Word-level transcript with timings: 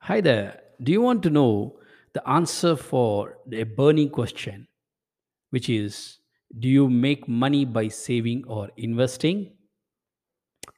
Hi 0.00 0.20
there. 0.20 0.60
Do 0.82 0.92
you 0.92 1.02
want 1.02 1.22
to 1.24 1.30
know 1.30 1.80
the 2.14 2.26
answer 2.26 2.76
for 2.76 3.36
a 3.52 3.64
burning 3.64 4.08
question, 4.08 4.66
which 5.50 5.68
is 5.68 6.18
Do 6.58 6.68
you 6.68 6.88
make 6.88 7.28
money 7.28 7.64
by 7.64 7.88
saving 7.88 8.44
or 8.46 8.70
investing? 8.76 9.52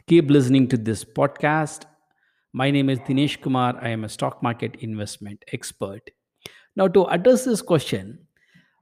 Keep 0.09 0.31
listening 0.31 0.67
to 0.69 0.77
this 0.77 1.05
podcast. 1.05 1.85
My 2.53 2.71
name 2.73 2.91
is 2.91 2.99
Dinesh 3.01 3.41
Kumar. 3.41 3.79
I 3.81 3.91
am 3.91 4.03
a 4.03 4.09
stock 4.09 4.43
market 4.43 4.77
investment 4.81 5.45
expert. 5.53 6.11
Now, 6.75 6.89
to 6.89 7.05
address 7.07 7.45
this 7.45 7.63
question, 7.63 8.19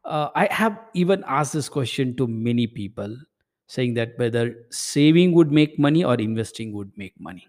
uh, 0.05 0.31
I 0.35 0.47
have 0.51 0.79
even 0.95 1.25
asked 1.27 1.53
this 1.53 1.69
question 1.69 2.17
to 2.17 2.27
many 2.27 2.67
people, 2.67 3.15
saying 3.67 3.95
that 3.95 4.13
whether 4.17 4.55
saving 4.71 5.33
would 5.33 5.53
make 5.53 5.79
money 5.79 6.05
or 6.05 6.15
investing 6.15 6.73
would 6.73 6.93
make 6.97 7.21
money. 7.21 7.49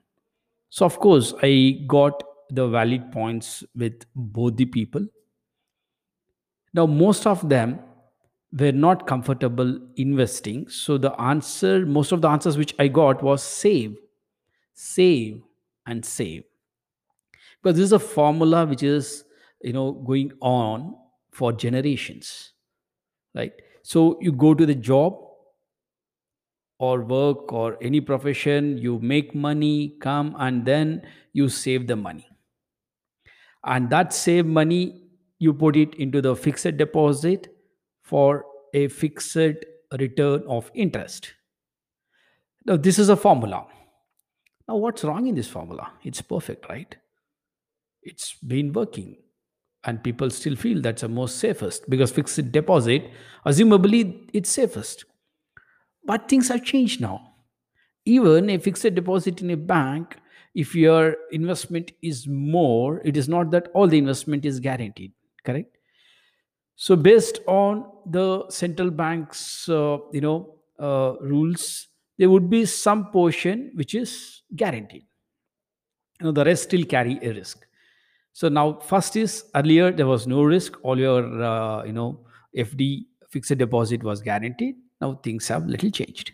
So, 0.70 0.86
of 0.86 1.00
course, 1.00 1.34
I 1.42 1.86
got 1.88 2.24
the 2.50 2.68
valid 2.68 3.12
points 3.12 3.64
with 3.76 4.06
both 4.16 4.56
the 4.58 4.66
people 4.66 5.06
Now, 6.74 6.86
most 6.86 7.26
of 7.28 7.48
them 7.50 7.80
were 8.52 8.72
not 8.72 9.08
comfortable 9.08 9.80
investing. 9.96 10.68
So, 10.70 10.98
the 10.98 11.20
answer, 11.20 11.86
most 11.86 12.12
of 12.12 12.22
the 12.22 12.30
answers 12.30 12.58
which 12.58 12.74
I 12.80 12.88
got 12.88 13.24
was 13.24 13.44
save, 13.44 13.98
save, 14.74 15.44
and 15.86 16.06
save. 16.06 16.46
Because 17.62 17.78
this 17.78 17.86
is 17.86 17.92
a 17.92 18.00
formula 18.00 18.66
which 18.66 18.84
is, 18.84 19.24
you 19.62 19.74
know, 19.74 19.92
going 19.92 20.32
on 20.42 20.96
for 21.32 21.52
generations, 21.52 22.54
right? 23.36 23.54
So, 23.84 24.20
you 24.22 24.34
go 24.34 24.56
to 24.56 24.66
the 24.66 24.76
job 24.76 25.16
or 26.80 27.02
work 27.04 27.52
or 27.54 27.78
any 27.82 28.02
profession, 28.02 28.78
you 28.78 29.00
make 29.00 29.36
money, 29.36 29.96
come, 30.02 30.36
and 30.40 30.66
then 30.66 31.02
you 31.34 31.50
save 31.50 31.88
the 31.88 31.96
money. 31.96 32.29
And 33.66 33.90
that 33.90 34.14
save 34.14 34.46
money, 34.46 35.04
you 35.38 35.54
put 35.54 35.76
it 35.76 35.96
into 35.96 36.22
the 36.22 36.36
fixed 36.36 36.78
deposit 36.78 37.48
for 38.02 38.46
a 38.74 38.88
fixed 38.88 39.36
return 39.98 40.44
of 40.48 40.72
interest. 40.74 41.34
Now, 42.66 42.78
this 42.78 43.00
is 43.00 43.10
a 43.10 43.16
formula. 43.16 43.66
Now, 44.68 44.76
what's 44.76 45.04
wrong 45.04 45.28
in 45.28 45.36
this 45.36 45.48
formula? 45.48 45.92
It's 46.04 46.22
perfect, 46.22 46.70
right? 46.70 46.96
It's 48.04 48.36
been 48.36 48.72
working, 48.72 49.18
and 49.84 50.04
people 50.04 50.30
still 50.30 50.56
feel 50.56 50.82
that's 50.82 51.02
the 51.02 51.10
most 51.10 51.38
safest 51.38 51.90
because 51.90 52.12
fixed 52.12 52.52
deposit, 52.52 53.10
assumably, 53.46 54.30
it's 54.34 54.50
safest. 54.50 55.06
But 56.06 56.30
things 56.30 56.48
have 56.50 56.64
changed 56.64 57.02
now. 57.02 57.34
Even 58.06 58.50
a 58.50 58.58
fixed 58.58 58.94
deposit 58.96 59.42
in 59.42 59.50
a 59.50 59.58
bank, 59.58 60.18
if 60.56 60.76
your 60.76 61.16
investment 61.32 61.92
is 62.02 62.28
more, 62.28 63.02
it 63.06 63.18
is 63.18 63.30
not 63.30 63.52
that 63.52 63.70
all 63.74 63.88
the 63.88 63.98
investment 63.98 64.46
is 64.46 64.60
guaranteed, 64.60 65.14
correct? 65.46 65.78
So, 66.76 66.96
based 66.96 67.40
on 67.48 67.86
the 68.06 68.50
central 68.50 68.90
bank's, 68.90 69.68
uh, 69.68 69.98
you 70.14 70.22
know, 70.22 70.56
uh, 70.80 71.16
rules, 71.22 71.88
there 72.18 72.30
would 72.30 72.50
be 72.50 72.66
some 72.66 73.12
portion 73.12 73.72
which 73.76 73.96
is 73.96 74.44
guaranteed. 74.56 75.06
You 76.20 76.26
know, 76.28 76.32
the 76.32 76.46
rest 76.46 76.64
still 76.64 76.86
carry 76.86 77.18
a 77.22 77.34
risk. 77.34 77.66
So 78.34 78.50
now, 78.50 78.80
first 78.80 79.16
is 79.16 79.46
earlier 79.56 79.92
there 79.92 80.08
was 80.08 80.28
no 80.28 80.44
risk. 80.44 80.78
All 80.84 80.98
your, 80.98 81.44
uh, 81.44 81.84
you 81.84 81.94
know, 81.94 82.26
FD 82.56 83.06
fixed 83.30 83.58
deposit 83.58 84.04
was 84.04 84.22
guaranteed. 84.22 84.76
Now 85.02 85.16
things 85.16 85.48
have 85.50 85.66
little 85.68 85.92
changed. 85.92 86.32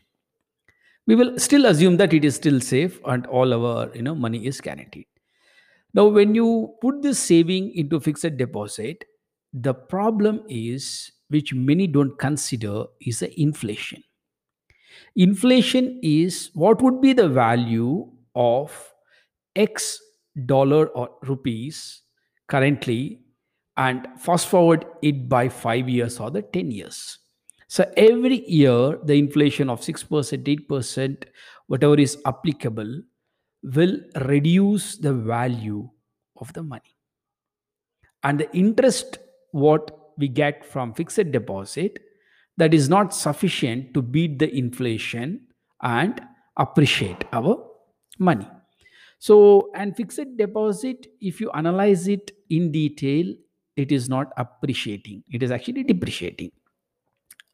We 1.08 1.16
will 1.16 1.38
still 1.38 1.66
assume 1.66 1.98
that 1.98 2.14
it 2.14 2.26
is 2.26 2.36
still 2.36 2.60
safe 2.60 3.00
and 3.06 3.26
all 3.28 3.54
our, 3.54 3.96
you 3.96 4.02
know, 4.02 4.16
money 4.16 4.46
is 4.46 4.60
guaranteed. 4.60 5.06
Now, 5.94 6.08
when 6.08 6.36
you 6.36 6.76
put 6.82 7.02
this 7.02 7.20
saving 7.20 7.74
into 7.76 8.00
fixed 8.00 8.38
deposit, 8.38 9.06
the 9.54 9.74
problem 9.74 10.42
is, 10.50 11.12
which 11.30 11.54
many 11.54 11.88
don't 11.88 12.18
consider, 12.18 12.86
is 13.02 13.20
the 13.20 13.40
inflation. 13.40 14.04
Inflation 15.16 16.00
is 16.04 16.50
what 16.54 16.82
would 16.82 17.02
be 17.02 17.14
the 17.14 17.30
value 17.30 18.12
of 18.36 18.94
X 19.56 20.00
dollar 20.46 20.88
or 20.88 21.10
rupees 21.24 22.02
currently 22.48 23.22
and 23.78 24.08
fast 24.18 24.48
forward 24.48 24.86
it 25.02 25.30
by 25.30 25.48
5 25.48 25.88
years 25.88 26.20
or 26.20 26.32
the 26.32 26.42
10 26.42 26.72
years. 26.72 27.20
So 27.68 27.92
every 27.98 28.48
year 28.50 29.00
the 29.04 29.14
inflation 29.14 29.70
of 29.70 29.82
6%, 29.82 30.68
8%, 30.68 31.24
whatever 31.68 32.00
is 32.00 32.18
applicable 32.26 33.02
will 33.64 33.98
reduce 34.22 34.98
the 34.98 35.14
value 35.14 35.90
of 36.38 36.54
the 36.54 36.64
money. 36.64 36.96
And 38.24 38.40
the 38.40 38.56
interest 38.56 39.20
what 39.52 40.14
we 40.18 40.28
get 40.28 40.66
from 40.66 40.94
fixed 40.94 41.32
deposit 41.32 42.00
that 42.58 42.74
is 42.74 42.88
not 42.90 43.14
sufficient 43.14 43.94
to 43.94 44.02
beat 44.02 44.40
the 44.40 44.56
inflation 44.56 45.42
and 45.82 46.22
appreciate 46.58 47.26
our 47.34 47.66
money. 48.20 48.48
So 49.20 49.72
and 49.76 49.96
fixed 49.96 50.38
deposit 50.38 51.08
if 51.20 51.42
you 51.42 51.52
analyze 51.52 52.08
it 52.08 52.32
in 52.50 52.72
detail 52.72 53.34
it 53.76 53.92
is 53.92 54.08
not 54.08 54.32
appreciating. 54.38 55.24
It 55.30 55.44
is 55.44 55.52
actually 55.52 55.84
depreciating 55.84 56.52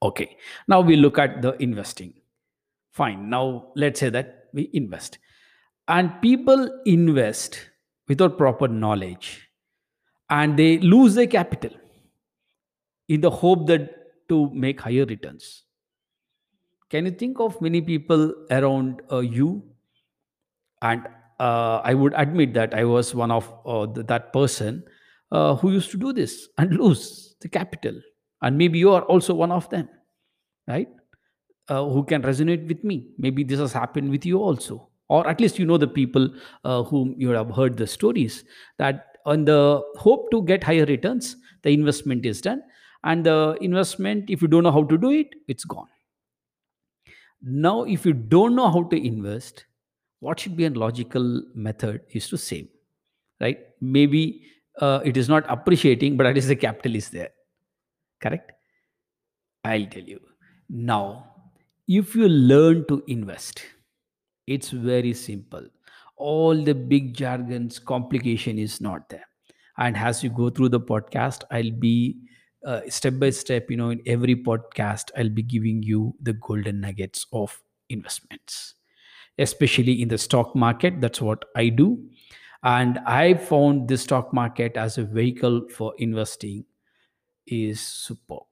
okay 0.02 0.38
now 0.68 0.82
we 0.82 0.96
look 0.96 1.20
at 1.20 1.42
the 1.42 1.62
investing. 1.62 2.14
Fine 2.92 3.30
now 3.30 3.72
let's 3.76 4.00
say 4.00 4.10
that 4.10 4.46
we 4.54 4.70
invest. 4.74 5.18
And 5.88 6.22
people 6.22 6.82
invest 6.86 7.70
without 8.08 8.38
proper 8.38 8.68
knowledge 8.68 9.50
and 10.30 10.58
they 10.58 10.78
lose 10.80 11.16
their 11.16 11.28
capital 11.28 11.72
in 13.10 13.22
the 13.22 13.30
hope 13.30 13.68
that 13.68 13.90
to 14.30 14.50
make 14.54 14.80
higher 14.80 15.06
returns. 15.06 15.64
Can 16.90 17.06
you 17.06 17.12
think 17.12 17.40
of 17.40 17.62
many 17.62 17.82
people 17.82 18.34
around 18.50 19.02
uh, 19.12 19.20
you? 19.20 19.64
And 20.82 21.08
uh, 21.42 21.82
i 21.84 21.94
would 21.94 22.14
admit 22.24 22.54
that 22.54 22.74
i 22.74 22.84
was 22.84 23.14
one 23.16 23.32
of 23.32 23.52
uh, 23.66 23.86
th- 23.94 24.08
that 24.08 24.32
person 24.34 24.84
uh, 25.32 25.56
who 25.56 25.72
used 25.72 25.92
to 25.92 25.98
do 25.98 26.14
this 26.14 26.48
and 26.58 26.78
lose 26.84 27.36
the 27.42 27.50
capital 27.50 28.00
and 28.42 28.58
maybe 28.58 28.80
you 28.80 28.92
are 28.92 29.04
also 29.04 29.34
one 29.34 29.52
of 29.52 29.70
them 29.70 29.90
right? 30.68 30.90
Uh, 31.70 31.86
who 31.86 32.04
can 32.04 32.22
resonate 32.24 32.68
with 32.68 32.84
me. 32.84 33.10
Maybe 33.18 33.44
this 33.44 33.60
has 33.60 33.74
happened 33.74 34.10
with 34.10 34.26
you 34.26 34.40
also. 34.40 34.90
Or 35.10 35.28
at 35.28 35.40
least 35.42 35.60
you 35.60 35.66
know 35.66 35.78
the 35.78 35.88
people 35.88 36.30
uh, 36.64 36.84
whom 36.84 37.16
you 37.18 37.30
have 37.30 37.52
heard 37.56 37.78
the 37.78 37.88
stories 37.88 38.44
that 38.78 39.18
on 39.26 39.46
the 39.46 39.82
hope 39.98 40.32
to 40.32 40.44
get 40.44 40.64
higher 40.64 40.86
returns 40.86 41.36
the 41.64 41.72
investment 41.72 42.26
is 42.26 42.42
done. 42.42 42.64
And 43.04 43.26
the 43.26 43.58
investment 43.62 44.30
if 44.30 44.42
you 44.42 44.48
don't 44.48 44.64
know 44.64 44.72
how 44.72 44.84
to 44.84 44.98
do 44.98 45.12
it 45.12 45.28
it's 45.48 45.64
gone. 45.66 45.88
Now 47.42 47.84
if 47.84 48.06
you 48.06 48.14
don't 48.14 48.56
know 48.56 48.70
how 48.70 48.84
to 48.84 49.08
invest 49.08 49.66
what 50.20 50.40
should 50.40 50.56
be 50.56 50.66
a 50.66 50.70
logical 50.70 51.44
method 51.56 52.02
is 52.12 52.30
to 52.30 52.38
save 52.38 52.68
right? 53.40 53.60
Maybe 53.82 54.44
uh, 54.80 55.02
it 55.04 55.18
is 55.18 55.30
not 55.30 55.46
appreciating 55.50 56.18
but 56.18 56.26
at 56.26 56.36
least 56.36 56.48
the 56.48 56.56
capital 56.56 56.96
is 56.96 57.10
there 57.10 57.30
correct? 58.22 58.54
I'll 59.64 59.86
tell 59.86 60.04
you. 60.04 60.20
Now 60.70 61.28
if 61.88 62.16
you 62.16 62.28
learn 62.30 62.86
to 62.88 63.04
invest 63.08 63.64
it's 64.48 64.70
very 64.72 65.14
simple. 65.14 65.66
All 66.18 66.62
the 66.64 66.76
big 66.76 67.16
jargons 67.16 67.80
complication 67.80 68.60
is 68.60 68.82
not 68.82 69.10
there. 69.10 69.26
And 69.78 69.98
as 69.98 70.24
you 70.24 70.30
go 70.30 70.50
through 70.50 70.70
the 70.70 70.80
podcast 70.82 71.44
i'll 71.52 71.72
be 71.72 72.20
uh, 72.66 72.82
step 72.90 73.20
by 73.20 73.30
step 73.32 73.72
you 73.72 73.78
know 73.78 73.90
in 73.92 74.02
every 74.06 74.36
podcast 74.36 75.12
i'll 75.18 75.30
be 75.30 75.44
giving 75.44 75.84
you 75.84 76.16
the 76.22 76.34
golden 76.34 76.82
nuggets 76.82 77.26
of 77.34 77.62
investments. 77.90 78.76
Especially 79.40 80.02
in 80.02 80.10
the 80.10 80.18
stock 80.18 80.56
market 80.56 81.02
that's 81.02 81.22
what 81.22 81.46
i 81.56 81.70
do. 81.70 82.10
And 82.64 83.00
i 83.08 83.36
found 83.36 83.88
the 83.90 83.98
stock 83.98 84.34
market 84.34 84.78
as 84.78 84.98
a 84.98 85.06
vehicle 85.06 85.68
for 85.70 85.94
investing 85.98 86.66
is 87.52 87.80
superb. 87.80 88.44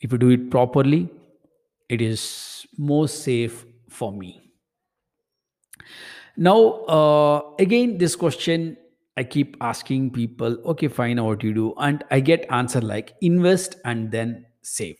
If 0.00 0.12
you 0.12 0.18
do 0.18 0.30
it 0.30 0.50
properly 0.50 1.08
it 1.88 2.00
is 2.00 2.66
more 2.78 3.06
safe 3.06 3.64
for 3.88 4.12
me. 4.12 4.40
Now 6.36 6.58
uh, 6.96 7.42
again 7.58 7.98
this 7.98 8.16
question 8.16 8.78
i 9.18 9.22
keep 9.22 9.58
asking 9.60 10.10
people 10.10 10.56
okay 10.64 10.88
fine 10.88 11.22
what 11.22 11.42
you 11.42 11.52
do? 11.52 11.74
And 11.78 12.02
i 12.10 12.20
get 12.20 12.46
answer 12.50 12.80
like 12.80 13.14
invest 13.20 13.76
and 13.84 14.10
then 14.10 14.46
save. 14.62 14.96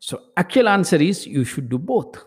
So 0.00 0.20
actual 0.36 0.68
answer 0.68 0.96
is 0.96 1.26
you 1.26 1.44
should 1.44 1.68
do 1.68 1.78
both. 1.78 2.24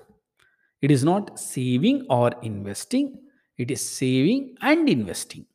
It 0.82 0.92
is 0.92 1.04
not 1.04 1.38
saving 1.40 2.06
or 2.10 2.32
investing 2.42 3.20
it 3.58 3.72
is 3.72 3.82
saving 3.82 4.56
and 4.62 4.90
investing. 4.90 5.46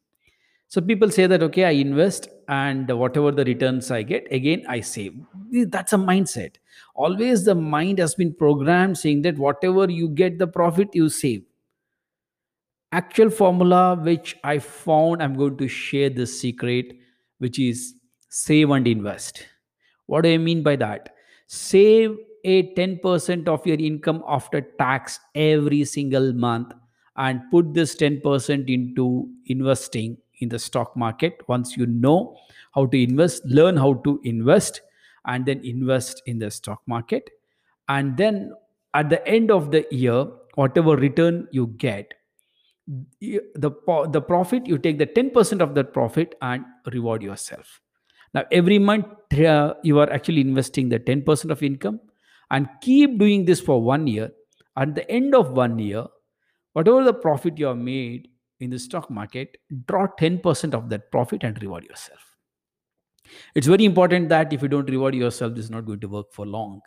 So 0.68 0.80
people 0.80 1.10
say 1.10 1.26
that 1.26 1.42
okay 1.42 1.64
i 1.64 1.70
invest 1.70 2.28
and 2.56 2.90
whatever 3.00 3.30
the 3.30 3.44
returns 3.44 3.90
i 3.90 4.02
get 4.02 4.26
again 4.38 4.64
i 4.68 4.80
save 4.80 5.14
that's 5.76 5.92
a 5.92 5.96
mindset 5.96 6.56
always 6.94 7.44
the 7.44 7.54
mind 7.54 7.98
has 7.98 8.14
been 8.14 8.34
programmed 8.34 8.98
saying 8.98 9.22
that 9.22 9.38
whatever 9.38 9.90
you 9.90 10.08
get 10.08 10.38
the 10.38 10.46
profit 10.46 10.88
you 10.94 11.08
save 11.08 11.42
actual 12.92 13.30
formula 13.30 13.96
which 13.96 14.36
I 14.44 14.58
found, 14.58 15.22
I'm 15.22 15.34
going 15.34 15.56
to 15.58 15.68
share 15.68 16.10
this 16.10 16.40
secret, 16.40 16.92
which 17.38 17.58
is 17.58 17.94
save 18.28 18.70
and 18.70 18.86
invest. 18.86 19.46
What 20.06 20.22
do 20.22 20.32
I 20.32 20.38
mean 20.38 20.62
by 20.62 20.76
that? 20.76 21.14
Save 21.46 22.16
a 22.44 22.74
10% 22.74 23.48
of 23.48 23.66
your 23.66 23.76
income 23.76 24.22
after 24.26 24.60
tax 24.60 25.20
every 25.34 25.84
single 25.84 26.32
month 26.32 26.72
and 27.16 27.42
put 27.50 27.74
this 27.74 27.94
10% 27.94 28.68
into 28.68 29.28
investing 29.46 30.16
in 30.40 30.48
the 30.48 30.58
stock 30.58 30.96
market. 30.96 31.40
Once 31.48 31.76
you 31.76 31.86
know 31.86 32.36
how 32.74 32.86
to 32.86 32.96
invest, 32.96 33.44
learn 33.44 33.76
how 33.76 33.94
to 34.04 34.20
invest, 34.24 34.80
and 35.26 35.46
then 35.46 35.60
invest 35.64 36.22
in 36.26 36.38
the 36.38 36.50
stock 36.50 36.82
market. 36.86 37.30
And 37.88 38.16
then 38.16 38.52
at 38.94 39.10
the 39.10 39.26
end 39.26 39.50
of 39.50 39.70
the 39.70 39.86
year, 39.90 40.26
whatever 40.54 40.96
return 40.96 41.48
you 41.52 41.68
get, 41.78 42.14
the 42.86 43.70
the 44.10 44.20
profit 44.20 44.66
you 44.66 44.78
take 44.78 44.98
the 44.98 45.06
10% 45.06 45.60
of 45.60 45.74
that 45.74 45.92
profit 45.92 46.34
and 46.42 46.64
reward 46.92 47.22
yourself 47.22 47.80
now 48.34 48.44
every 48.50 48.78
month 48.78 49.06
uh, 49.38 49.74
you 49.82 49.98
are 50.00 50.10
actually 50.12 50.40
investing 50.40 50.88
the 50.88 50.98
10% 50.98 51.50
of 51.50 51.62
income 51.62 52.00
and 52.50 52.68
keep 52.80 53.18
doing 53.18 53.44
this 53.44 53.60
for 53.60 53.80
one 53.80 54.06
year 54.06 54.30
at 54.76 54.94
the 54.94 55.08
end 55.10 55.34
of 55.34 55.52
one 55.52 55.78
year 55.78 56.04
whatever 56.72 57.04
the 57.04 57.12
profit 57.12 57.58
you 57.58 57.66
have 57.66 57.76
made 57.76 58.28
in 58.60 58.70
the 58.70 58.78
stock 58.78 59.10
market 59.10 59.56
draw 59.86 60.06
10% 60.18 60.74
of 60.74 60.88
that 60.90 61.10
profit 61.10 61.44
and 61.44 61.60
reward 61.62 61.84
yourself. 61.84 62.20
It's 63.54 63.66
very 63.66 63.84
important 63.84 64.28
that 64.28 64.52
if 64.52 64.62
you 64.62 64.68
don't 64.68 64.90
reward 64.90 65.14
yourself 65.14 65.54
this 65.54 65.64
is 65.66 65.70
not 65.70 65.86
going 65.86 66.00
to 66.00 66.08
work 66.08 66.32
for 66.32 66.46
long 66.46 66.80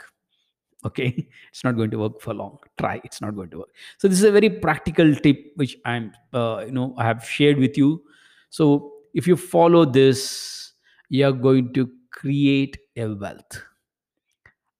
okay? 0.86 1.28
It's 1.50 1.64
not 1.64 1.78
going 1.78 1.92
to 1.92 1.98
work 1.98 2.20
for 2.20 2.34
long. 2.34 2.58
Try 2.78 3.00
it's 3.04 3.22
not 3.22 3.36
going 3.36 3.50
to 3.52 3.60
work. 3.60 3.70
So 4.00 4.08
this 4.10 4.20
is 4.20 4.25
a 4.25 4.31
very 4.31 4.50
practical 4.50 5.16
tip 5.16 5.52
which 5.56 5.78
i'm 5.86 6.12
uh, 6.34 6.64
you 6.66 6.72
know 6.72 6.94
i 6.98 7.06
have 7.06 7.24
shared 7.25 7.58
with 7.58 7.78
you. 7.78 8.04
So 8.50 8.94
if 9.14 9.28
you 9.28 9.38
follow 9.38 9.86
this 9.86 10.74
you 11.10 11.25
are 11.28 11.31
going 11.31 11.74
to 11.74 11.90
create 12.12 12.78
a 12.98 13.08
wealth. 13.08 13.64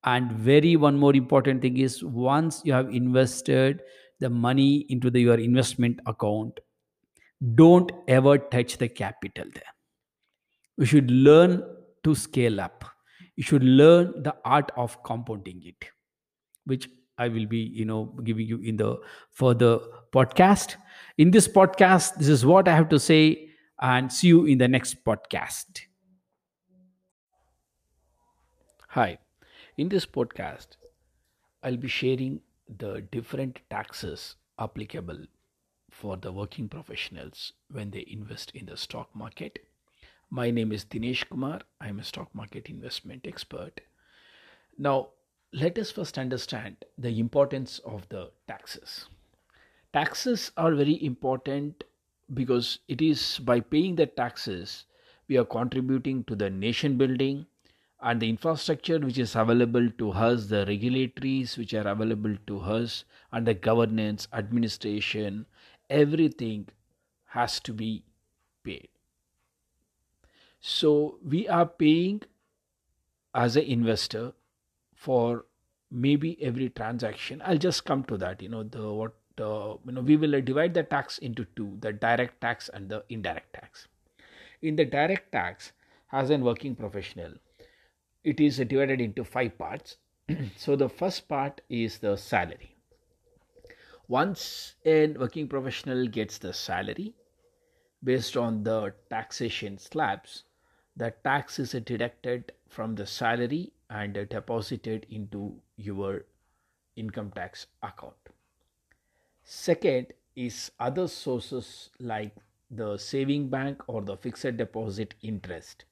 And 0.04 0.32
very 0.32 0.76
one 0.76 0.98
more 0.98 1.14
important 1.14 1.62
thing 1.62 1.78
is 1.78 2.02
once 2.04 2.60
you 2.64 2.72
have 2.72 2.90
invested 2.90 3.82
the 4.20 4.28
money 4.28 4.86
into 4.88 5.10
the, 5.10 5.20
your 5.20 5.38
investment 5.38 6.00
account 6.06 6.60
don't 7.54 7.90
ever 8.08 8.38
touch 8.38 8.78
the 8.78 8.88
capital 8.88 9.44
there. 9.54 9.62
You 10.76 10.86
should 10.86 11.10
learn 11.10 11.62
to 12.04 12.14
scale 12.14 12.60
up. 12.60 12.84
You 13.36 13.42
should 13.42 13.64
learn 13.64 14.22
the 14.22 14.36
art 14.44 14.70
of 14.76 15.02
compounding 15.02 15.62
it 15.64 15.90
which 16.66 16.88
i 17.18 17.28
will 17.28 17.46
be 17.46 17.58
you 17.58 17.84
know 17.84 18.04
giving 18.24 18.46
you 18.46 18.58
in 18.60 18.76
the 18.76 18.96
further 19.30 19.78
podcast. 20.12 20.76
In 21.18 21.30
this 21.30 21.48
podcast 21.48 22.16
this 22.16 22.28
is 22.28 22.44
what 22.44 22.68
i 22.68 22.74
have 22.74 22.88
to 22.88 22.98
say 22.98 23.50
and 23.80 24.12
see 24.12 24.28
you 24.28 24.46
in 24.46 24.58
the 24.58 24.68
next 24.68 25.04
podcast. 25.04 25.82
Hi. 28.88 29.18
In 29.76 29.88
this 29.88 30.06
podcast 30.06 30.76
i'll 31.62 31.76
be 31.76 31.88
sharing 31.88 32.40
the 32.78 33.00
different 33.12 33.60
taxes 33.70 34.36
applicable 34.58 35.18
for 35.94 36.16
the 36.16 36.32
working 36.32 36.68
professionals 36.68 37.52
when 37.70 37.90
they 37.90 38.04
invest 38.08 38.50
in 38.54 38.66
the 38.66 38.76
stock 38.76 39.14
market. 39.14 39.60
My 40.28 40.50
name 40.50 40.72
is 40.72 40.84
dinesh 40.84 41.28
kumar. 41.28 41.60
I'm 41.80 42.00
a 42.00 42.04
stock 42.04 42.34
market 42.34 42.68
investment 42.68 43.26
expert. 43.26 43.80
Now, 44.76 45.10
let 45.52 45.78
us 45.78 45.92
first 45.92 46.18
understand 46.18 46.84
the 46.98 47.20
importance 47.20 47.78
of 47.84 48.08
the 48.08 48.32
taxes. 48.48 49.06
Taxes 49.92 50.50
are 50.56 50.74
very 50.74 51.02
important 51.04 51.84
because 52.32 52.80
it 52.88 53.00
is 53.00 53.38
by 53.38 53.60
paying 53.60 53.94
the 53.94 54.06
taxes 54.06 54.86
we 55.28 55.38
are 55.38 55.44
contributing 55.44 56.24
to 56.24 56.34
the 56.34 56.50
nation 56.50 56.98
building 56.98 57.46
and 58.02 58.20
the 58.20 58.28
infrastructure 58.28 58.98
which 58.98 59.18
is 59.18 59.36
available 59.36 59.88
to 59.98 60.10
us, 60.10 60.46
the 60.46 60.66
regulatories 60.66 61.56
which 61.56 61.72
are 61.72 61.86
available 61.86 62.36
to 62.46 62.58
us, 62.60 63.04
and 63.32 63.46
the 63.46 63.54
governance, 63.54 64.26
administration, 64.32 65.46
everything 65.90 66.68
has 67.26 67.60
to 67.60 67.72
be 67.72 68.04
paid. 68.62 68.88
So 70.60 71.18
we 71.22 71.46
are 71.48 71.66
paying 71.66 72.22
as 73.34 73.56
an 73.56 73.64
investor 73.64 74.32
for 74.94 75.44
maybe 75.90 76.42
every 76.42 76.70
transaction. 76.70 77.42
I'll 77.44 77.58
just 77.58 77.84
come 77.84 78.04
to 78.04 78.16
that 78.18 78.42
you 78.42 78.48
know 78.48 78.62
the 78.62 78.92
what 78.92 79.12
uh, 79.38 79.76
you 79.84 79.92
know 79.92 80.00
we 80.00 80.16
will 80.16 80.40
divide 80.40 80.74
the 80.74 80.82
tax 80.82 81.18
into 81.18 81.46
two 81.56 81.76
the 81.80 81.92
direct 81.92 82.40
tax 82.40 82.70
and 82.72 82.88
the 82.88 83.04
indirect 83.08 83.52
tax. 83.52 83.88
In 84.62 84.76
the 84.76 84.84
direct 84.84 85.32
tax 85.32 85.72
as 86.12 86.30
a 86.30 86.38
working 86.38 86.74
professional 86.74 87.34
it 88.22 88.40
is 88.40 88.56
divided 88.56 89.00
into 89.00 89.24
five 89.24 89.58
parts. 89.58 89.98
So 90.56 90.76
the 90.76 90.88
first 90.88 91.28
part 91.28 91.60
is 91.68 91.98
the 91.98 92.16
salary 92.16 92.73
once 94.08 94.74
a 94.84 95.08
working 95.12 95.48
professional 95.48 96.06
gets 96.06 96.38
the 96.38 96.52
salary 96.52 97.14
based 98.02 98.36
on 98.36 98.62
the 98.62 98.92
taxation 99.08 99.78
slabs 99.78 100.44
the 100.96 101.12
tax 101.24 101.58
is 101.58 101.72
deducted 101.72 102.52
from 102.68 102.94
the 102.94 103.06
salary 103.06 103.72
and 103.90 104.14
deposited 104.28 105.06
into 105.10 105.54
your 105.76 106.24
income 106.96 107.32
tax 107.34 107.66
account. 107.82 108.14
Second 109.42 110.12
is 110.36 110.70
other 110.78 111.08
sources 111.08 111.90
like 111.98 112.34
the 112.70 112.96
saving 112.96 113.48
bank 113.48 113.82
or 113.88 114.02
the 114.02 114.16
fixed 114.16 114.56
deposit 114.56 115.14
interest 115.22 115.84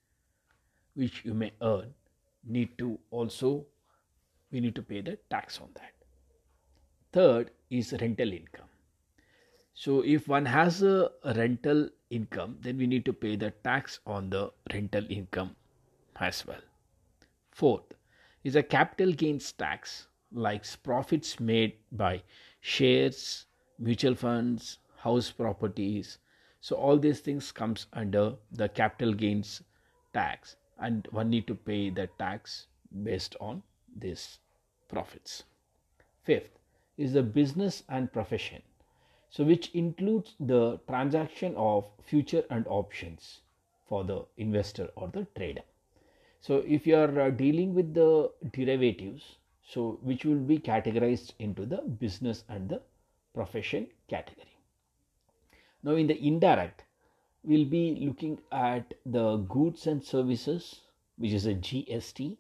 which 0.95 1.25
you 1.25 1.35
may 1.35 1.53
earn 1.63 1.95
need 2.45 2.77
to 2.79 2.99
also 3.11 3.65
we 4.51 4.61
need 4.61 4.75
to 4.75 4.83
pay 4.83 5.01
the 5.01 5.19
tax 5.31 5.61
on 5.61 5.69
that. 5.75 6.02
Third 7.13 7.51
is 7.71 7.93
rental 8.01 8.33
income. 8.33 8.69
So 9.75 10.03
if 10.05 10.29
one 10.29 10.47
has 10.47 10.83
a 10.83 11.11
rental 11.25 11.89
income, 12.11 12.59
then 12.61 12.79
we 12.79 12.87
need 12.87 13.05
to 13.05 13.13
pay 13.13 13.37
the 13.37 13.51
tax 13.51 14.01
on 14.07 14.31
the 14.31 14.53
rental 14.73 15.05
income 15.11 15.57
as 16.17 16.47
well. 16.47 16.61
Fourth 17.51 17.93
is 18.45 18.57
a 18.57 18.63
capital 18.63 19.13
gains 19.13 19.53
tax, 19.53 20.07
like 20.33 20.65
profits 20.83 21.39
made 21.39 21.75
by 21.93 22.23
shares, 22.61 23.47
mutual 23.79 24.15
funds, 24.15 24.79
house 24.97 25.31
properties. 25.31 26.19
So 26.61 26.77
all 26.77 26.99
these 26.99 27.21
things 27.21 27.53
comes 27.53 27.87
under 27.93 28.37
the 28.53 28.69
capital 28.69 29.13
gains 29.13 29.63
tax, 30.15 30.57
and 30.79 31.07
one 31.11 31.29
need 31.29 31.47
to 31.49 31.55
pay 31.55 31.91
the 31.91 32.09
tax 32.19 32.67
based 33.03 33.37
on 33.41 33.63
these 33.97 34.39
profits. 34.89 35.45
Fifth 36.23 36.59
is 36.97 37.13
the 37.13 37.23
business 37.23 37.83
and 37.89 38.13
profession, 38.13 38.63
so 39.31 39.45
which 39.45 39.71
includes 39.75 40.35
the 40.41 40.79
transaction 40.87 41.55
of 41.57 41.87
future 42.03 42.45
and 42.51 42.67
options 42.67 43.41
for 43.87 44.05
the 44.05 44.25
investor 44.37 44.91
or 44.97 45.09
the 45.09 45.27
trader. 45.37 45.63
So 46.41 46.65
if 46.67 46.87
you 46.87 46.97
are 46.97 47.21
uh, 47.21 47.31
dealing 47.31 47.75
with 47.75 47.95
the 47.95 48.31
derivatives 48.53 49.37
so 49.65 49.99
which 50.03 50.25
will 50.25 50.41
be 50.53 50.59
categorized 50.59 51.33
into 51.39 51.65
the 51.65 51.79
business 51.79 52.45
and 52.49 52.69
the 52.69 52.83
profession 53.33 53.87
category. 54.09 54.57
Now 55.83 55.93
in 55.93 56.07
the 56.07 56.27
indirect 56.27 56.85
we'll 57.45 57.65
be 57.65 57.97
looking 58.07 58.41
at 58.51 58.95
the 59.07 59.37
goods 59.37 59.87
and 59.87 60.05
services 60.05 60.81
which 61.17 61.33
is 61.33 61.47
a 61.47 61.55
gst 61.55 62.37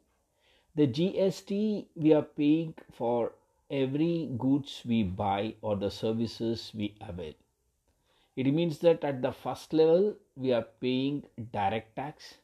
the 0.74 0.86
gst 0.86 1.86
we 1.94 2.12
are 2.12 2.22
paying 2.22 2.74
for 2.92 3.32
every 3.72 4.28
goods 4.36 4.82
we 4.84 5.02
buy 5.02 5.54
or 5.62 5.76
the 5.76 5.90
services 5.90 6.70
we 6.74 6.94
avail. 7.00 7.32
It 8.36 8.52
means 8.52 8.78
that 8.80 9.02
at 9.02 9.22
the 9.22 9.32
first 9.32 9.72
level 9.72 10.14
we 10.36 10.52
are 10.52 10.66
paying 10.80 11.24
direct 11.52 11.96
tax 11.96 12.34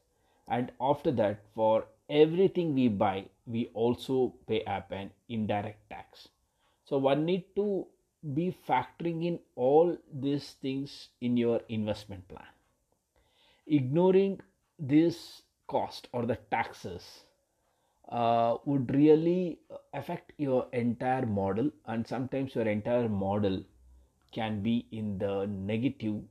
and 0.48 0.72
after 0.80 1.10
that 1.12 1.40
for 1.54 1.84
everything 2.08 2.74
we 2.74 2.88
buy 2.88 3.26
we 3.46 3.70
also 3.74 4.34
pay 4.46 4.64
up 4.64 4.90
an 4.90 5.10
indirect 5.28 5.90
tax. 5.90 6.28
So 6.84 6.96
one 6.96 7.26
need 7.26 7.44
to 7.56 7.86
be 8.34 8.56
factoring 8.66 9.24
in 9.26 9.38
all 9.54 9.96
these 10.12 10.52
things 10.62 11.08
in 11.20 11.36
your 11.36 11.60
investment 11.68 12.26
plan. 12.28 12.52
Ignoring 13.66 14.40
this 14.78 15.42
cost 15.66 16.08
or 16.12 16.24
the 16.24 16.36
taxes 16.50 17.24
uh, 18.08 18.56
would 18.64 18.94
really 18.94 19.58
affect 19.92 20.32
your 20.38 20.66
entire 20.72 21.26
model 21.26 21.70
and 21.86 22.06
sometimes 22.06 22.54
your 22.54 22.66
entire 22.66 23.08
model 23.08 23.62
can 24.32 24.62
be 24.62 24.86
in 24.92 25.18
the 25.18 25.46
negative 25.46 26.22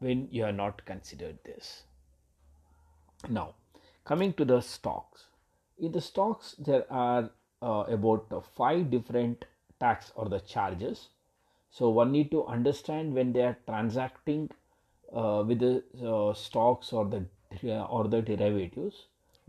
when 0.00 0.28
you 0.30 0.44
are 0.44 0.52
not 0.52 0.84
considered 0.84 1.38
this 1.44 1.84
now, 3.28 3.54
coming 4.04 4.32
to 4.34 4.44
the 4.44 4.60
stocks. 4.60 5.26
In 5.78 5.92
the 5.92 6.00
stocks, 6.00 6.56
there 6.58 6.92
are 6.92 7.30
uh, 7.60 7.84
about 7.88 8.26
uh, 8.32 8.40
five 8.40 8.90
different 8.90 9.44
tax 9.78 10.12
or 10.16 10.28
the 10.28 10.40
charges. 10.40 11.08
so 11.76 11.88
one 11.96 12.10
need 12.12 12.30
to 12.30 12.40
understand 12.54 13.14
when 13.14 13.32
they 13.34 13.42
are 13.42 13.56
transacting 13.66 14.50
uh, 15.12 15.44
with 15.46 15.60
the 15.60 15.82
uh, 16.06 16.34
stocks 16.34 16.92
or 16.92 17.04
the 17.12 17.20
uh, 17.64 17.84
or 17.84 18.08
the 18.14 18.20
derivatives 18.30 18.98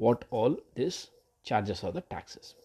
what 0.06 0.24
all 0.30 0.56
these 0.76 1.00
charges 1.44 1.84
or 1.84 1.92
the 1.92 2.02
taxes. 2.02 2.56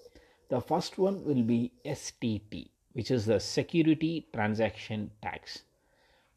The 0.49 0.61
first 0.61 0.99
one 0.99 1.25
will 1.25 1.43
be 1.43 1.73
STT 1.85 2.69
which 2.93 3.11
is 3.11 3.27
the 3.27 3.39
security 3.39 4.27
transaction 4.33 5.11
tax. 5.23 5.63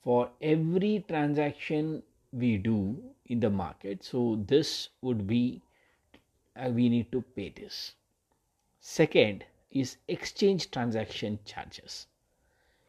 For 0.04 0.30
every 0.42 1.06
transaction 1.08 2.04
we 2.34 2.58
do 2.58 3.02
in 3.26 3.40
the 3.40 3.50
market 3.50 4.04
so 4.04 4.44
this 4.48 4.90
would 5.02 5.26
be 5.28 5.62
uh, 6.56 6.70
we 6.70 6.90
need 6.90 7.12
to 7.12 7.22
pay 7.22 7.50
this. 7.50 7.94
Second 8.80 9.46
is 9.72 9.98
exchange 10.08 10.70
transaction 10.72 11.40
charges. 11.46 12.08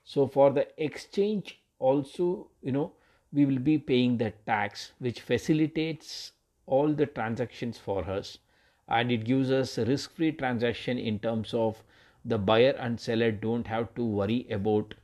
So 0.04 0.26
for 0.26 0.50
the 0.50 0.66
exchange 0.82 1.60
also 1.78 2.48
you 2.62 2.72
know 2.72 2.92
we 3.32 3.46
will 3.46 3.58
be 3.58 3.78
paying 3.78 4.18
the 4.18 4.32
tax 4.46 4.92
which 4.98 5.20
facilitates 5.20 6.32
all 6.66 6.92
the 6.92 7.06
transactions 7.06 7.78
for 7.78 8.04
us 8.04 8.38
and 8.88 9.12
it 9.12 9.24
gives 9.24 9.50
us 9.50 9.78
a 9.78 9.84
risk 9.84 10.14
free 10.14 10.32
transaction 10.32 10.98
in 10.98 11.18
terms 11.18 11.54
of 11.54 11.82
the 12.24 12.38
buyer 12.38 12.74
and 12.78 13.00
seller 13.00 13.30
don't 13.32 13.66
have 13.66 13.94
to 13.94 14.04
worry 14.04 14.46
about 14.50 14.94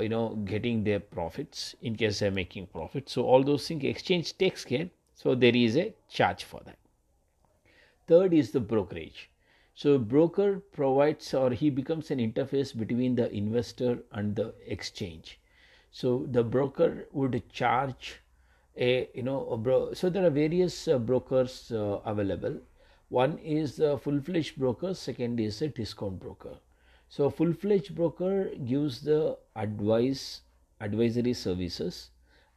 you 0.00 0.08
know 0.08 0.34
getting 0.44 0.82
their 0.84 1.00
profits 1.00 1.74
in 1.82 1.94
case 1.96 2.18
they're 2.18 2.30
making 2.30 2.66
profits. 2.66 3.12
So 3.12 3.22
all 3.24 3.42
those 3.42 3.66
things 3.68 3.84
exchange 3.84 4.36
takes 4.38 4.64
care. 4.64 4.90
So 5.14 5.34
there 5.34 5.56
is 5.56 5.76
a 5.76 5.94
charge 6.08 6.44
for 6.44 6.60
that. 6.64 6.78
Third 8.06 8.34
is 8.34 8.50
the 8.50 8.60
brokerage. 8.60 9.30
So 9.74 9.98
broker 9.98 10.60
provides 10.72 11.32
or 11.34 11.50
he 11.50 11.70
becomes 11.70 12.10
an 12.10 12.18
interface 12.18 12.76
between 12.76 13.14
the 13.14 13.32
investor 13.32 13.98
and 14.12 14.36
the 14.36 14.54
exchange. 14.66 15.40
So 15.90 16.26
the 16.30 16.42
broker 16.44 17.06
would 17.12 17.48
charge 17.50 18.20
a 18.76 19.08
you 19.14 19.22
know 19.22 19.48
a 19.50 19.56
bro- 19.56 19.94
so 19.94 20.10
there 20.10 20.26
are 20.26 20.30
various 20.30 20.88
uh, 20.88 20.98
brokers 20.98 21.70
uh, 21.72 22.00
available 22.04 22.60
one 23.14 23.38
is 23.38 23.76
the 23.76 23.96
full-fledged 24.04 24.56
broker 24.58 24.92
second 24.92 25.38
is 25.38 25.62
a 25.62 25.68
discount 25.68 26.18
broker. 26.18 26.54
So 27.08 27.30
full-fledged 27.30 27.94
broker 27.94 28.50
gives 28.64 29.02
the 29.02 29.38
advice 29.54 30.40
advisory 30.80 31.34
services 31.34 32.10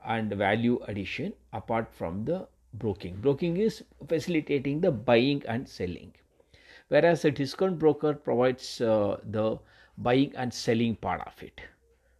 and 0.03 0.33
value 0.33 0.79
addition 0.87 1.33
apart 1.53 1.93
from 1.93 2.25
the 2.25 2.47
broking. 2.73 3.17
Broking 3.21 3.57
is 3.57 3.83
facilitating 4.07 4.81
the 4.81 4.91
buying 4.91 5.43
and 5.47 5.67
selling. 5.67 6.13
Whereas 6.87 7.25
a 7.25 7.31
discount 7.31 7.77
broker 7.77 8.13
provides 8.13 8.81
uh, 8.81 9.17
the 9.23 9.59
buying 9.97 10.35
and 10.35 10.53
selling 10.53 10.95
part 10.95 11.21
of 11.27 11.43
it 11.43 11.61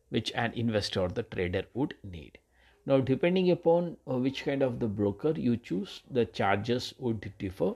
which 0.10 0.32
an 0.36 0.54
investor 0.54 1.02
or 1.02 1.10
the 1.10 1.24
trader 1.24 1.64
would 1.74 1.96
need. 2.04 2.38
Now 2.86 3.00
depending 3.00 3.52
upon 3.52 3.98
uh, 4.10 4.18
which 4.18 4.46
kind 4.46 4.62
of 4.62 4.80
the 4.80 4.88
broker 4.88 5.34
you 5.36 5.58
choose 5.58 6.02
the 6.10 6.26
charges 6.26 6.94
would 7.00 7.34
differ 7.38 7.74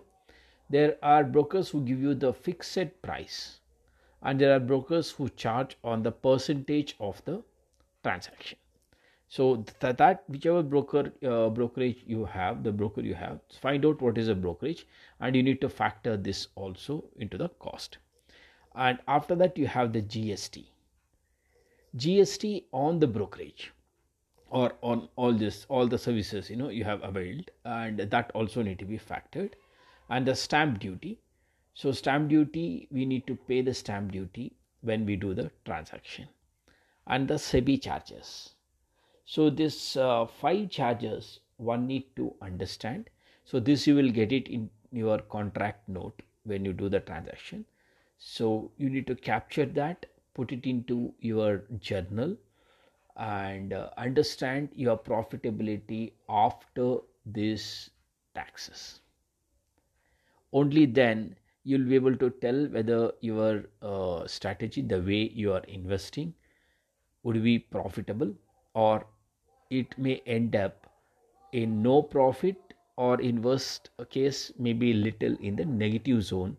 there 0.72 0.98
are 1.04 1.24
brokers 1.24 1.70
who 1.70 1.82
give 1.82 2.02
you 2.02 2.14
the 2.16 2.34
fixed 2.34 3.02
price 3.02 3.60
and 4.22 4.40
there 4.40 4.56
are 4.56 4.60
brokers 4.60 5.12
who 5.12 5.30
charge 5.30 5.78
on 5.84 6.04
the 6.04 6.12
percentage 6.12 6.96
of 7.00 7.24
the 7.26 7.44
transaction. 8.04 8.58
So 9.28 9.64
that, 9.80 9.98
that 9.98 10.24
whichever 10.28 10.62
broker 10.62 11.12
uh, 11.24 11.50
brokerage 11.50 12.04
you 12.06 12.26
have 12.26 12.64
the 12.64 12.72
broker 12.72 13.02
you 13.02 13.14
have 13.16 13.40
find 13.62 13.86
out 13.86 14.02
what 14.02 14.18
is 14.18 14.28
a 14.28 14.36
brokerage 14.36 14.86
and 15.20 15.36
you 15.36 15.44
need 15.44 15.62
to 15.62 15.70
factor 15.70 16.18
this 16.18 16.48
also 16.56 17.04
into 17.18 17.38
the 17.38 17.50
cost. 17.50 17.98
And 18.76 19.00
after 19.08 19.36
that 19.36 19.58
you 19.58 19.68
have 19.68 19.94
the 19.94 20.02
gst 20.02 20.66
gst 21.98 22.64
on 22.72 23.00
the 23.00 23.08
brokerage 23.08 23.72
or 24.50 24.74
on 24.82 25.08
all 25.16 25.34
this 25.34 25.66
all 25.70 25.88
the 25.88 25.98
services 25.98 26.50
you 26.50 26.56
know 26.56 26.70
you 26.70 26.84
have 26.84 27.04
availed 27.04 27.52
and 27.66 28.00
that 28.00 28.32
also 28.34 28.62
need 28.62 28.80
to 28.80 28.86
be 28.86 28.98
factored 28.98 29.52
and 30.12 30.28
the 30.28 30.36
stamp 30.36 30.80
duty 30.80 31.18
so 31.74 31.92
stamp 31.94 32.30
duty, 32.30 32.88
we 32.92 33.06
need 33.06 33.26
to 33.28 33.36
pay 33.36 33.62
the 33.62 33.74
stamp 33.74 34.12
duty 34.12 34.54
when 34.82 35.06
we 35.06 35.16
do 35.16 35.34
the 35.34 35.52
transaction 35.66 36.28
and 37.08 37.28
the 37.28 37.36
SEBI 37.36 37.82
charges. 37.82 38.56
So 39.26 39.50
this 39.50 39.96
uh, 39.96 40.26
five 40.26 40.70
charges 40.70 41.40
one 41.58 41.88
need 41.88 42.16
to 42.18 42.36
understand. 42.42 43.10
So 43.46 43.60
this 43.60 43.88
you 43.88 43.96
will 43.96 44.12
get 44.12 44.32
it 44.32 44.48
in 44.48 44.70
your 44.92 45.20
contract 45.20 45.88
note 45.88 46.22
when 46.44 46.66
you 46.66 46.74
do 46.74 46.90
the 46.90 47.00
transaction. 47.00 47.66
So 48.18 48.72
you 48.78 48.90
need 48.90 49.08
to 49.08 49.16
capture 49.16 49.66
that, 49.66 50.06
put 50.34 50.52
it 50.52 50.66
into 50.66 51.14
your 51.20 51.64
journal 51.80 52.38
and 53.16 53.74
uh, 53.74 53.90
understand 53.98 54.70
your 54.76 54.98
profitability 54.98 56.12
after 56.30 56.98
these 57.26 57.90
taxes. 58.36 59.01
Only 60.54 60.86
then 60.86 61.36
you'll 61.64 61.88
be 61.88 61.96
able 61.96 62.16
to 62.18 62.30
tell 62.30 62.68
whether 62.68 63.12
your 63.22 63.66
uh, 63.82 64.28
strategy 64.28 64.82
the 64.82 65.02
way 65.02 65.30
you 65.30 65.54
are 65.54 65.64
investing 65.68 66.34
would 67.24 67.44
be 67.44 67.60
profitable 67.60 68.34
or 68.74 69.06
it 69.70 69.98
may 69.98 70.22
end 70.26 70.56
up 70.56 70.88
in 71.52 71.82
no 71.82 72.02
profit 72.02 72.74
or 72.98 73.22
in 73.22 73.42
worst 73.42 73.90
case 74.10 74.52
maybe 74.58 74.94
little 74.94 75.36
in 75.40 75.56
the 75.56 75.66
negative 75.66 76.24
zone 76.24 76.58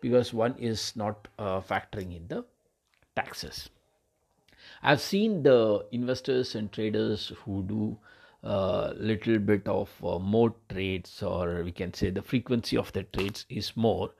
because 0.00 0.32
one 0.32 0.54
is 0.58 0.94
not 0.96 1.28
uh, 1.38 1.60
factoring 1.60 2.16
in 2.16 2.26
the 2.28 2.44
taxes. 3.16 3.70
I've 4.82 5.00
seen 5.00 5.42
the 5.42 5.86
investors 5.92 6.54
and 6.54 6.70
traders 6.72 7.32
who 7.44 7.62
do 7.62 7.98
uh, 8.44 8.92
little 8.96 9.38
bit 9.38 9.66
of 9.66 9.90
uh, 10.04 10.18
more 10.18 10.54
trades 10.68 11.22
or 11.22 11.64
we 11.64 11.72
can 11.72 11.92
say 11.94 12.10
the 12.10 12.22
frequency 12.22 12.76
of 12.76 12.92
the 12.92 13.02
trades 13.04 13.46
is 13.48 13.76
more. 13.76 14.10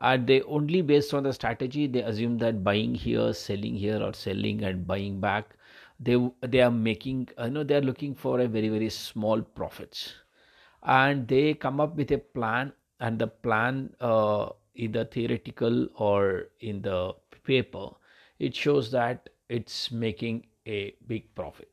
And 0.00 0.26
they 0.26 0.42
only 0.42 0.82
based 0.82 1.14
on 1.14 1.22
the 1.24 1.32
strategy 1.32 1.86
they 1.86 2.02
assume 2.02 2.38
that 2.38 2.62
buying 2.64 2.94
here 2.94 3.32
selling 3.32 3.74
here 3.74 4.02
or 4.02 4.12
selling 4.14 4.62
and 4.64 4.86
buying 4.86 5.20
back 5.20 5.56
they 5.98 6.16
they 6.40 6.60
are 6.60 6.70
making 6.70 7.28
you 7.38 7.50
know 7.50 7.62
they 7.62 7.76
are 7.76 7.82
looking 7.82 8.14
for 8.14 8.40
a 8.40 8.48
very 8.48 8.68
very 8.68 8.90
small 8.90 9.42
profits. 9.42 10.14
And 10.82 11.28
they 11.28 11.54
come 11.54 11.80
up 11.80 11.96
with 11.96 12.10
a 12.12 12.18
plan 12.18 12.72
and 13.00 13.18
the 13.18 13.28
plan 13.28 13.94
uh, 14.00 14.50
either 14.74 15.04
theoretical 15.04 15.88
or 15.96 16.48
in 16.60 16.82
the 16.82 17.14
paper 17.44 17.88
it 18.38 18.54
shows 18.54 18.90
that 18.90 19.28
it's 19.48 19.90
making 19.90 20.46
a 20.66 20.94
big 21.06 21.34
profit 21.34 21.69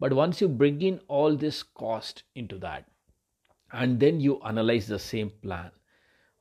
but 0.00 0.12
once 0.12 0.40
you 0.40 0.48
bring 0.48 0.80
in 0.82 1.00
all 1.08 1.36
this 1.36 1.62
cost 1.62 2.22
into 2.34 2.58
that 2.58 2.86
and 3.72 4.00
then 4.00 4.20
you 4.20 4.40
analyze 4.42 4.86
the 4.86 4.98
same 4.98 5.30
plan 5.42 5.70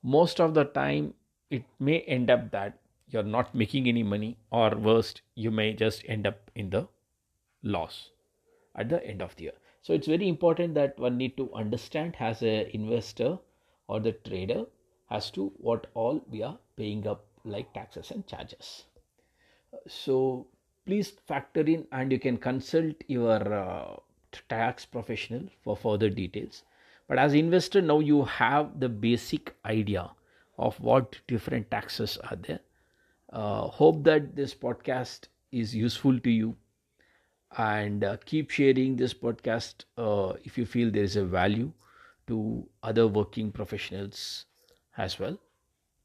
most 0.02 0.40
of 0.40 0.54
the 0.54 0.66
time 0.66 1.14
it 1.50 1.64
may 1.80 2.00
end 2.02 2.30
up 2.30 2.50
that 2.52 2.80
you're 3.08 3.24
not 3.24 3.54
making 3.54 3.88
any 3.88 4.04
money 4.04 4.38
or 4.52 4.76
worst 4.76 5.22
you 5.36 5.52
may 5.52 5.74
just 5.74 6.04
end 6.08 6.26
up 6.28 6.52
in 6.56 6.70
the 6.70 6.88
loss 7.64 8.10
at 8.76 8.90
the 8.90 9.06
end 9.06 9.22
of 9.22 9.36
the 9.36 9.44
year. 9.44 9.54
So 9.82 9.94
it's 9.94 10.08
very 10.08 10.28
important 10.28 10.74
that 10.76 10.98
one 10.98 11.18
need 11.18 11.38
to 11.38 11.54
understand 11.54 12.16
as 12.20 12.42
a 12.42 12.74
investor 12.76 13.38
or 13.88 14.00
the 14.00 14.14
trader 14.14 14.66
as 15.12 15.30
to 15.32 15.52
what 15.58 15.88
all 15.94 16.26
we 16.30 16.42
are 16.42 16.58
paying 16.76 17.06
up 17.08 17.26
like 17.44 17.74
taxes 17.74 18.12
and 18.12 18.26
charges. 18.26 18.86
So 19.88 20.48
please 20.86 21.12
factor 21.28 21.62
in 21.62 21.86
and 21.92 22.12
you 22.12 22.20
can 22.20 22.38
consult 22.38 22.96
your 23.08 23.54
uh, 23.54 23.96
tax 24.50 24.86
professional 24.86 25.44
for 25.64 25.76
further 25.78 26.10
details. 26.10 26.64
But 27.08 27.20
as 27.20 27.34
investor 27.34 27.82
now 27.82 28.00
you 28.00 28.24
have 28.26 28.80
the 28.80 28.90
basic 28.90 29.56
idea 29.66 30.12
of 30.58 30.80
what 30.80 31.20
different 31.28 31.70
taxes 31.72 32.18
are 32.30 32.36
there. 32.36 32.60
Uh, 33.32 33.68
hope 33.68 34.04
that 34.04 34.36
this 34.36 34.54
podcast 34.54 35.28
is 35.52 35.76
useful 35.76 36.20
to 36.20 36.30
you 36.30 36.56
and 37.58 38.04
uh, 38.04 38.18
keep 38.26 38.50
sharing 38.50 38.96
this 38.96 39.14
podcast 39.14 39.86
uh, 39.98 40.34
if 40.44 40.58
you 40.58 40.66
feel 40.66 40.92
there 40.92 41.04
is 41.04 41.16
a 41.16 41.24
value 41.26 41.72
to 42.28 42.68
other 42.84 43.08
working 43.08 43.52
professionals 43.52 44.46
as 44.98 45.20
well. 45.20 45.38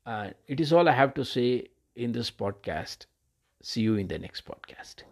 And 0.07 0.35
it 0.47 0.61
is 0.61 0.73
all 0.73 0.89
i 0.89 0.93
have 0.93 1.15
to 1.15 1.25
say 1.25 1.69
in 1.97 2.13
this 2.13 2.31
podcast 2.31 3.07
see 3.63 3.81
you 3.83 3.97
in 3.97 4.09
the 4.09 4.19
next 4.19 4.45
podcast 4.45 5.03